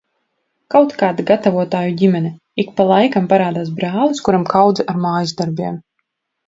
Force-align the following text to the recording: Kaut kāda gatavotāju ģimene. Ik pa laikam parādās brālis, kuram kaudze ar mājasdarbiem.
Kaut 0.75 0.95
kāda 1.01 1.25
gatavotāju 1.31 1.93
ģimene. 2.01 2.33
Ik 2.65 2.73
pa 2.81 2.89
laikam 2.95 3.31
parādās 3.35 3.73
brālis, 3.79 4.27
kuram 4.31 4.51
kaudze 4.57 4.93
ar 4.95 5.03
mājasdarbiem. 5.09 5.81